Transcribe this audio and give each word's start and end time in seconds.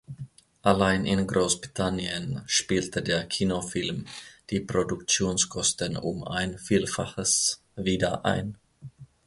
Allein 0.63 1.05
in 1.05 1.27
Großbritannien 1.27 2.41
spielte 2.47 3.03
der 3.03 3.27
Kinofilm 3.27 4.07
die 4.49 4.59
Produktionskosten 4.59 5.95
um 5.95 6.23
ein 6.23 6.57
Vielfaches 6.57 7.61
wieder 7.75 8.25
ein. 8.25 8.57